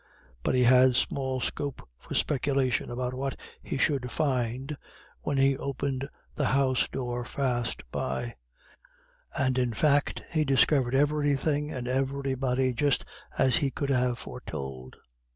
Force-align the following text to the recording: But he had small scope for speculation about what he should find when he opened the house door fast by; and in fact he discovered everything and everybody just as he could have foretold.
But 0.41 0.55
he 0.55 0.63
had 0.63 0.95
small 0.95 1.39
scope 1.41 1.87
for 1.99 2.15
speculation 2.15 2.89
about 2.89 3.13
what 3.13 3.39
he 3.61 3.77
should 3.77 4.09
find 4.09 4.75
when 5.21 5.37
he 5.37 5.55
opened 5.55 6.09
the 6.33 6.47
house 6.47 6.87
door 6.87 7.23
fast 7.23 7.83
by; 7.91 8.33
and 9.37 9.59
in 9.59 9.73
fact 9.73 10.23
he 10.31 10.43
discovered 10.43 10.95
everything 10.95 11.71
and 11.71 11.87
everybody 11.87 12.73
just 12.73 13.05
as 13.37 13.57
he 13.57 13.69
could 13.69 13.91
have 13.91 14.17
foretold. 14.17 14.95